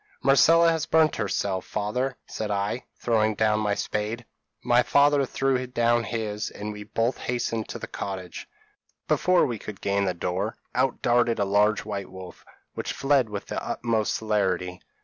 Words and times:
'Marcella 0.23 0.71
has 0.71 0.87
burnt 0.87 1.17
herself, 1.17 1.63
father,' 1.63 2.17
said 2.25 2.49
I, 2.49 2.85
throwing 2.97 3.35
down 3.35 3.59
my 3.59 3.75
spade. 3.75 4.25
My 4.63 4.81
father 4.81 5.27
threw 5.27 5.67
down 5.67 6.05
his, 6.05 6.49
and 6.49 6.73
we 6.73 6.81
both 6.81 7.19
hastened 7.19 7.69
to 7.69 7.77
the 7.77 7.85
cottage. 7.85 8.49
Before 9.07 9.45
we 9.45 9.59
could 9.59 9.79
gain 9.79 10.05
the 10.05 10.15
door, 10.15 10.57
out 10.73 11.03
darted 11.03 11.37
a 11.37 11.45
large 11.45 11.85
white 11.85 12.09
wolf, 12.09 12.43
which 12.73 12.93
fled 12.93 13.29
with 13.29 13.45
the 13.45 13.63
utmost 13.63 14.15
celerity. 14.15 14.81